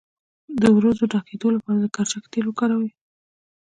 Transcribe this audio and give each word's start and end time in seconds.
د 0.61 0.63
وروځو 0.75 1.03
د 1.07 1.09
ډکیدو 1.13 1.47
لپاره 1.55 1.77
د 1.79 1.85
کرچک 1.95 2.23
تېل 2.31 2.45
وکاروئ 2.47 2.89